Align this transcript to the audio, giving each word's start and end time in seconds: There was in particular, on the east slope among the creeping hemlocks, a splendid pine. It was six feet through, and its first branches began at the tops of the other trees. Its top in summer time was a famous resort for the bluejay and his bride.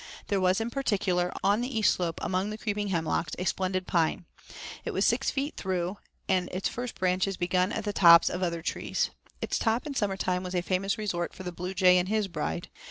There 0.29 0.41
was 0.41 0.59
in 0.59 0.71
particular, 0.71 1.31
on 1.43 1.61
the 1.61 1.77
east 1.77 1.93
slope 1.93 2.17
among 2.23 2.49
the 2.49 2.57
creeping 2.57 2.87
hemlocks, 2.87 3.33
a 3.37 3.45
splendid 3.45 3.85
pine. 3.85 4.25
It 4.83 4.95
was 4.95 5.05
six 5.05 5.29
feet 5.29 5.57
through, 5.57 5.99
and 6.27 6.49
its 6.51 6.67
first 6.67 6.95
branches 6.95 7.37
began 7.37 7.71
at 7.71 7.83
the 7.83 7.93
tops 7.93 8.27
of 8.27 8.39
the 8.41 8.47
other 8.47 8.61
trees. 8.63 9.11
Its 9.43 9.59
top 9.59 9.85
in 9.85 9.93
summer 9.93 10.17
time 10.17 10.41
was 10.41 10.55
a 10.55 10.63
famous 10.63 10.97
resort 10.97 11.35
for 11.35 11.43
the 11.43 11.51
bluejay 11.51 11.99
and 11.99 12.09
his 12.09 12.27
bride. 12.27 12.67